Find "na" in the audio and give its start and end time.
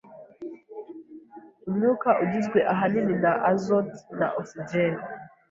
3.23-3.33, 4.19-4.27